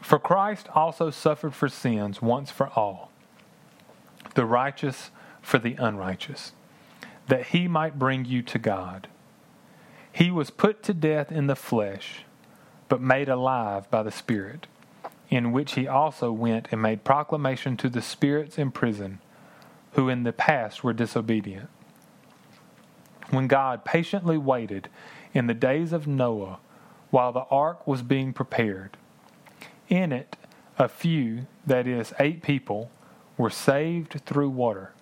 [0.00, 3.12] For Christ also suffered for sins once for all,
[4.34, 5.10] the righteous
[5.40, 6.52] for the unrighteous,
[7.28, 9.06] that he might bring you to God.
[10.12, 12.24] He was put to death in the flesh,
[12.88, 14.66] but made alive by the Spirit,
[15.30, 19.20] in which he also went and made proclamation to the spirits in prison
[19.92, 21.68] who in the past were disobedient.
[23.30, 24.88] When God patiently waited
[25.34, 26.58] in the days of Noah
[27.10, 28.96] while the ark was being prepared.
[29.88, 30.36] In it,
[30.78, 32.90] a few, that is, eight people,
[33.36, 34.92] were saved through water.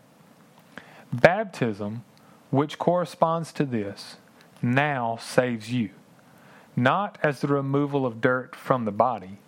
[1.13, 2.05] Baptism,
[2.51, 4.17] which corresponds to this,
[4.61, 5.91] now saves you,
[6.77, 9.39] not as the removal of dirt from the body,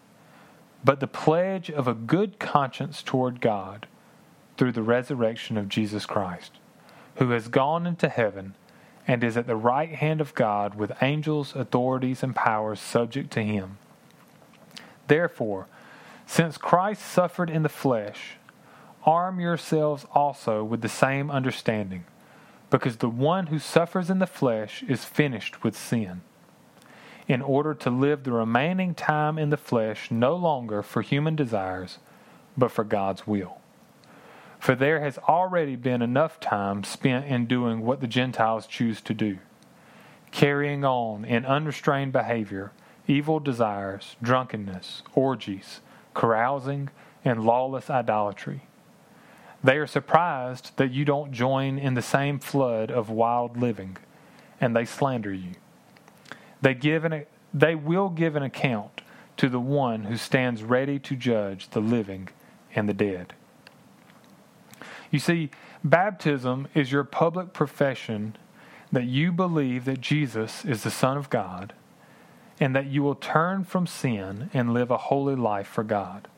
[0.84, 3.86] but the pledge of a good conscience toward God
[4.62, 6.52] through the resurrection of Jesus Christ,
[7.16, 8.54] who has gone into heaven
[9.08, 13.42] and is at the right hand of God with angels, authorities, and powers subject to
[13.42, 13.78] him.
[15.08, 15.66] Therefore,
[16.26, 18.36] since Christ suffered in the flesh,
[19.04, 22.04] arm yourselves also with the same understanding,
[22.70, 26.20] because the one who suffers in the flesh is finished with sin,
[27.26, 31.98] in order to live the remaining time in the flesh no longer for human desires,
[32.56, 33.58] but for God's will.
[34.62, 39.12] For there has already been enough time spent in doing what the Gentiles choose to
[39.12, 39.38] do,
[40.30, 42.70] carrying on in unrestrained behavior,
[43.08, 45.80] evil desires, drunkenness, orgies,
[46.14, 46.90] carousing,
[47.24, 48.62] and lawless idolatry.
[49.64, 53.96] They are surprised that you don't join in the same flood of wild living,
[54.60, 55.54] and they slander you.
[56.60, 59.00] They, give an, they will give an account
[59.38, 62.28] to the one who stands ready to judge the living
[62.76, 63.32] and the dead.
[65.12, 65.50] You see,
[65.84, 68.34] baptism is your public profession
[68.90, 71.74] that you believe that Jesus is the Son of God
[72.58, 76.28] and that you will turn from sin and live a holy life for God.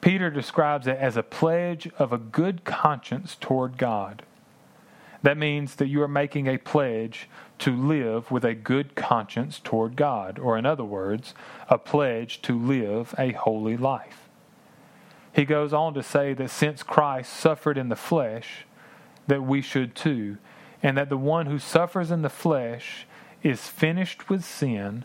[0.00, 4.22] Peter describes it as a pledge of a good conscience toward God.
[5.22, 7.28] That means that you are making a pledge
[7.60, 11.34] to live with a good conscience toward God, or in other words,
[11.68, 14.27] a pledge to live a holy life.
[15.38, 18.66] He goes on to say that since Christ suffered in the flesh,
[19.28, 20.38] that we should too,
[20.82, 23.06] and that the one who suffers in the flesh
[23.44, 25.04] is finished with sin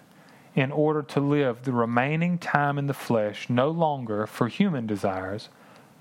[0.55, 5.49] in order to live the remaining time in the flesh no longer for human desires,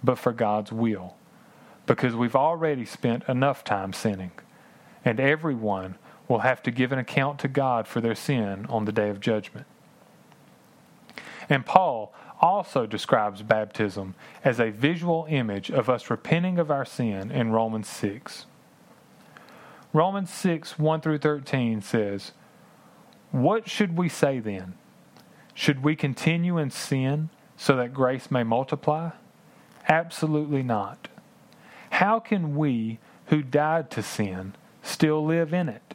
[0.03, 1.15] but for God's will.
[1.85, 4.33] Because we've already spent enough time sinning,
[5.05, 8.93] and everyone will have to give an account to God for their sin on the
[8.93, 9.67] day of judgment.
[11.51, 14.15] And Paul also describes baptism
[14.45, 18.47] as a visual image of us repenting of our sin in Romans 6.
[19.93, 22.33] Romans 6, 1 through 13 says,
[23.31, 24.75] What should we say then?
[25.55, 29.11] Should we continue in sin so that grace may multiply?
[29.89, 31.09] Absolutely not.
[31.91, 35.95] How can we who died to sin still live in it?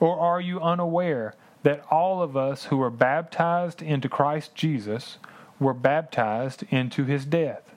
[0.00, 5.18] Or are you unaware that all of us who were baptized into Christ Jesus
[5.62, 7.74] were baptized into his death.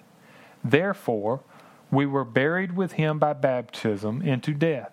[0.63, 1.41] Therefore,
[1.91, 4.91] we were buried with him by baptism into death,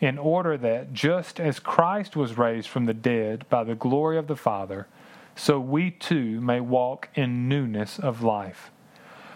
[0.00, 4.26] in order that, just as Christ was raised from the dead by the glory of
[4.26, 4.88] the Father,
[5.36, 8.70] so we too may walk in newness of life.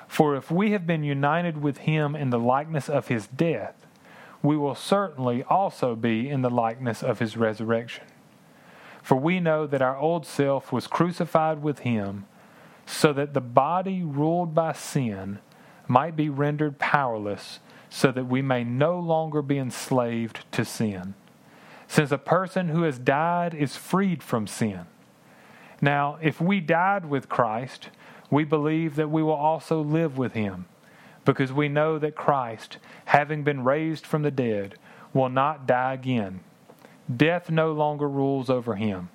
[0.07, 3.75] For if we have been united with him in the likeness of his death,
[4.43, 8.05] we will certainly also be in the likeness of his resurrection.
[9.03, 12.27] For we know that our old self was crucified with him
[12.89, 15.39] so that the body ruled by sin
[15.87, 17.61] might be rendered powerless,
[17.91, 21.15] so that we may no longer be enslaved to sin.
[21.87, 24.87] Since a person who has died is freed from sin.
[25.83, 27.91] Now, if we died with Christ,
[28.31, 30.65] we believe that we will also live with him,
[31.27, 34.77] because we know that Christ, having been raised from the dead,
[35.13, 36.41] will not die again.
[37.15, 39.11] Death no longer rules over him.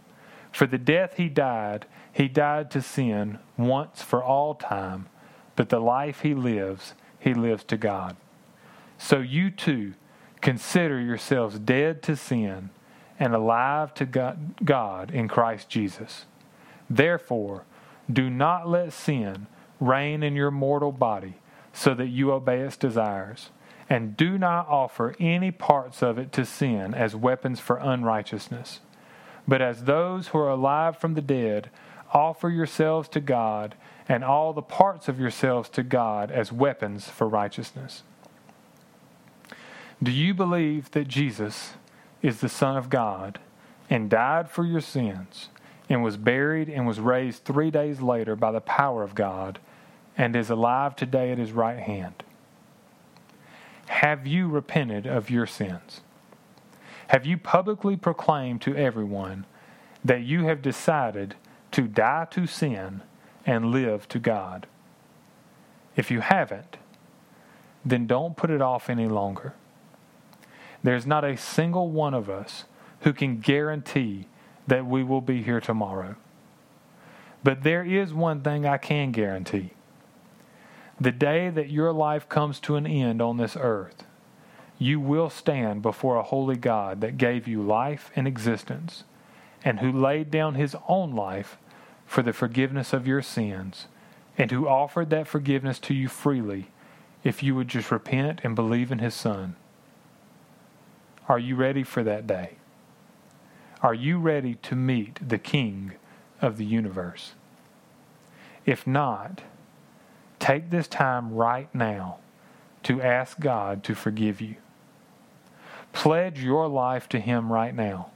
[0.51, 5.07] For the death he died, he died to sin once for all time,
[5.55, 8.15] but the life he lives, he lives to God.
[8.97, 9.95] So you too
[10.39, 12.69] consider yourselves dead to sin
[13.19, 14.05] and alive to
[14.63, 16.25] God in Christ Jesus.
[16.89, 17.65] Therefore,
[18.11, 19.47] do not let sin
[19.79, 21.35] reign in your mortal body
[21.73, 23.49] so that you obey its desires.
[23.89, 28.79] And do not offer any parts of it to sin as weapons for unrighteousness,
[29.47, 31.69] but as those who are alive from the dead
[32.13, 33.75] offer yourselves to God
[34.07, 38.03] and all the parts of yourselves to God as weapons for righteousness.
[40.01, 41.73] Do you believe that Jesus
[42.21, 43.39] is the Son of God
[43.89, 45.49] and died for your sins
[45.89, 49.59] and was buried and was raised three days later by the power of God
[50.17, 52.23] and is alive today at his right hand?
[53.87, 56.01] Have you repented of your sins?
[57.07, 59.45] Have you publicly proclaimed to everyone
[60.03, 61.35] that you have decided
[61.73, 63.01] to die to sin
[63.45, 64.67] and live to God.
[65.95, 66.77] If you haven't,
[67.83, 69.53] then don't put it off any longer.
[70.81, 72.65] There's not a single one of us
[73.01, 74.27] who can guarantee
[74.67, 76.15] that we will be here tomorrow.
[77.43, 79.71] But there is one thing I can guarantee.
[80.99, 84.05] The day that your life comes to an end on this earth,
[84.77, 89.03] you will stand before a holy God that gave you life and existence,
[89.65, 91.57] and who laid down his own life
[92.05, 93.87] for the forgiveness of your sins,
[94.37, 96.67] and who offered that forgiveness to you freely
[97.23, 99.55] if you would just repent and believe in his Son.
[101.29, 102.57] Are you ready for that day?
[103.81, 105.93] Are you ready to meet the King
[106.41, 107.33] of the universe?
[108.65, 109.41] If not,
[110.39, 112.17] take this time right now
[112.83, 114.55] to ask God to forgive you.
[115.93, 118.09] Pledge your life to Him right now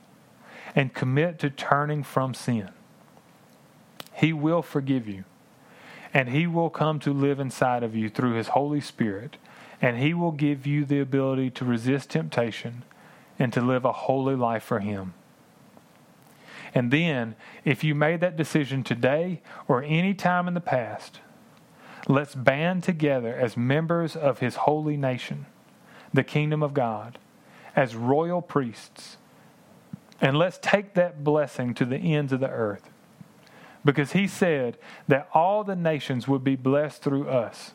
[0.76, 2.70] and commit to turning from sin.
[4.18, 5.26] He will forgive you,
[6.12, 9.38] and He will come to live inside of you through His Holy Spirit,
[9.80, 12.84] and He will give you the ability to resist temptation
[13.38, 15.14] and to live a holy life for Him.
[16.74, 21.20] And then, if you made that decision today or any time in the past,
[22.08, 25.46] let's band together as members of His holy nation,
[26.12, 27.20] the kingdom of God,
[27.76, 29.18] as royal priests,
[30.20, 32.90] and let's take that blessing to the ends of the earth.
[33.88, 34.78] Because He said
[35.08, 37.72] that all the nations would be blessed through us.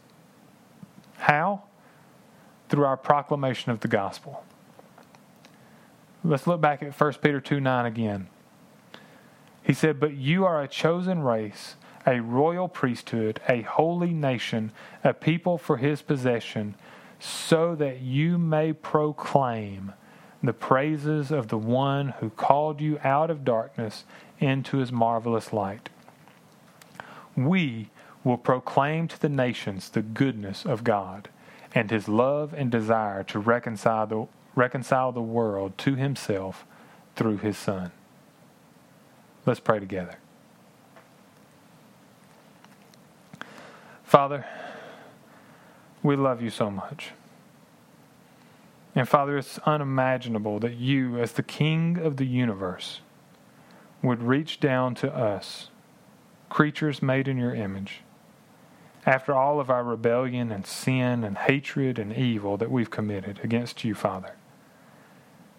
[1.16, 1.62] How?
[2.68, 4.44] Through our proclamation of the gospel.
[6.22, 8.26] Let's look back at 1 Peter 2 9 again.
[9.62, 14.70] He said, But you are a chosen race, a royal priesthood, a holy nation,
[15.02, 16.74] a people for his possession,
[17.20, 19.94] so that you may proclaim
[20.42, 24.04] the praises of the one who called you out of darkness
[24.40, 25.88] into his marvelous light.
[27.36, 27.90] We
[28.24, 31.28] will proclaim to the nations the goodness of God
[31.74, 36.66] and his love and desire to reconcile the reconcile the world to himself
[37.16, 37.90] through his Son.
[39.46, 40.16] Let's pray together.
[44.04, 44.44] Father,
[46.02, 47.12] we love you so much.
[48.94, 53.00] And Father, it's unimaginable that you, as the King of the universe,
[54.02, 55.68] would reach down to us,
[56.52, 58.02] creatures made in your image,
[59.04, 63.82] after all of our rebellion and sin and hatred and evil that we've committed against
[63.82, 64.34] you, Father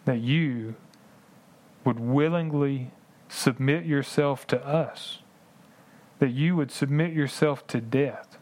[0.06, 0.76] that you
[1.86, 2.92] would willingly
[3.30, 5.20] submit yourself to us,
[6.20, 8.38] that you would submit yourself to death,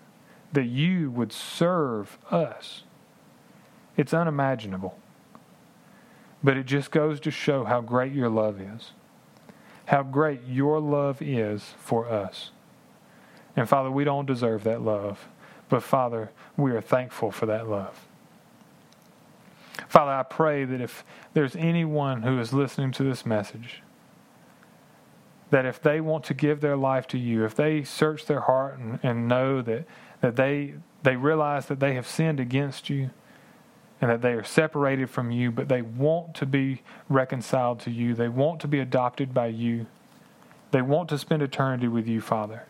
[0.52, 2.84] that you would serve us.
[3.98, 4.98] It's unimaginable.
[6.44, 8.92] But it just goes to show how great your love is,
[9.92, 12.52] how great your love is for us.
[13.58, 15.28] And Father, we don't deserve that love,
[15.68, 18.08] but Father, we are thankful for that love.
[19.90, 23.82] Father, I pray that if there's anyone who is listening to this message,
[25.50, 28.80] that if they want to give their life to you, if they search their heart
[28.80, 29.86] and, and know that,
[30.22, 33.10] that they, they realize that they have sinned against you
[34.02, 38.14] and that they are separated from you, but they want to be reconciled to you,
[38.14, 39.86] they want to be adopted by you,
[40.72, 42.66] they want to spend eternity with you, Father,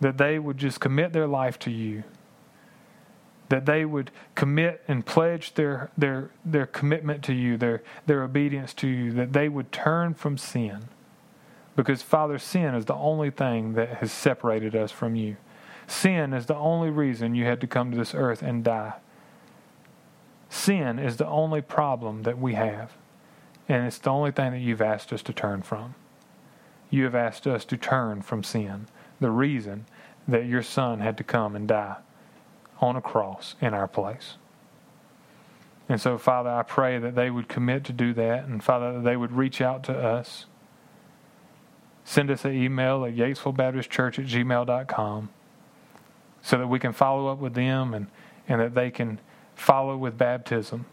[0.00, 2.02] that they would just commit their life to you
[3.50, 8.72] that they would commit and pledge their, their, their commitment to you, their, their obedience
[8.72, 10.84] to you, that they would turn from sin.
[11.74, 15.36] Because, Father, sin is the only thing that has separated us from you.
[15.88, 18.94] Sin is the only reason you had to come to this earth and die.
[20.50, 22.92] Sin is the only problem that we have.
[23.68, 25.94] And it's the only thing that you've asked us to turn from.
[26.90, 28.88] You have asked us to turn from sin,
[29.20, 29.86] the reason
[30.26, 31.96] that your Son had to come and die
[32.80, 34.34] on a cross in our place.
[35.88, 39.04] And so, Father, I pray that they would commit to do that, and Father, that
[39.04, 40.46] they would reach out to us.
[42.04, 45.28] Send us an email at yatesvillebaptistchurch at gmail.com
[46.42, 48.08] so that we can follow up with them and,
[48.48, 49.20] and that they can
[49.60, 50.86] follow with baptism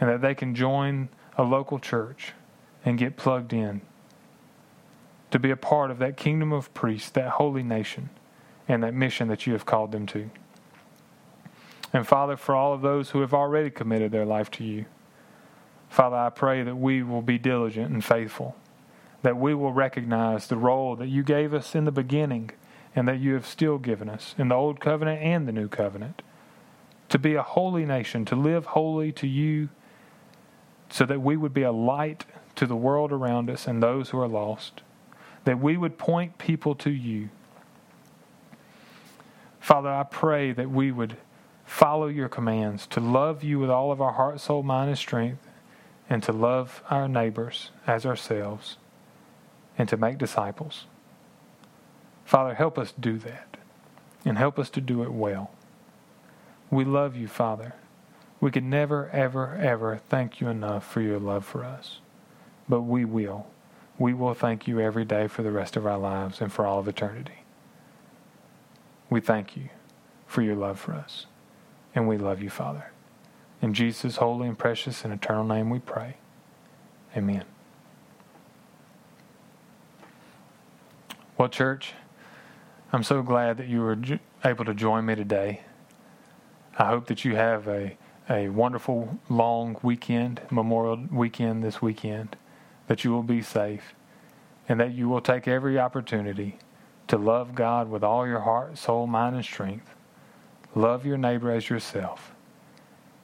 [0.00, 2.32] and that they can join a local church
[2.84, 3.80] and get plugged in
[5.30, 8.10] to be a part of that kingdom of priests, that holy nation,
[8.66, 10.28] and that mission that you have called them to.
[11.92, 14.86] And Father, for all of those who have already committed their life to you,
[15.88, 18.56] Father, I pray that we will be diligent and faithful,
[19.22, 22.50] that we will recognize the role that you gave us in the beginning
[22.96, 26.22] and that you have still given us in the Old Covenant and the New Covenant
[27.08, 29.68] to be a holy nation, to live holy to you,
[30.90, 32.24] so that we would be a light
[32.56, 34.82] to the world around us and those who are lost,
[35.44, 37.28] that we would point people to you.
[39.60, 41.16] Father, I pray that we would
[41.64, 45.46] follow your commands, to love you with all of our heart, soul, mind, and strength,
[46.08, 48.78] and to love our neighbors as ourselves
[49.76, 50.86] and to make disciples.
[52.24, 53.58] Father, help us do that
[54.24, 55.50] and help us to do it well.
[56.70, 57.74] We love you, Father.
[58.40, 62.00] We could never, ever, ever thank you enough for your love for us.
[62.68, 63.46] But we will.
[63.98, 66.78] We will thank you every day for the rest of our lives and for all
[66.78, 67.42] of eternity.
[69.10, 69.70] We thank you
[70.26, 71.26] for your love for us.
[71.94, 72.92] And we love you, Father.
[73.60, 76.18] In Jesus' holy and precious and eternal name we pray.
[77.16, 77.44] Amen.
[81.36, 81.94] Well, church,
[82.92, 83.96] I'm so glad that you were
[84.44, 85.62] able to join me today.
[86.78, 87.96] I hope that you have a,
[88.30, 92.36] a wonderful long weekend, Memorial Weekend this weekend,
[92.86, 93.94] that you will be safe,
[94.68, 96.58] and that you will take every opportunity
[97.08, 99.90] to love God with all your heart, soul, mind, and strength.
[100.74, 102.32] Love your neighbor as yourself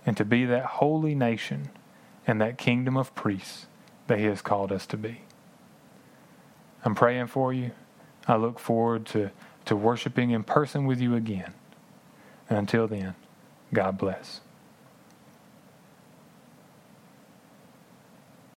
[0.06, 1.70] and to be that holy nation
[2.26, 3.66] and that kingdom of priests
[4.06, 5.22] that He has called us to be.
[6.84, 7.70] I'm praying for you.
[8.26, 9.30] I look forward to,
[9.66, 11.54] to worshiping in person with you again.
[12.48, 13.14] And until then,
[13.74, 14.42] God bless.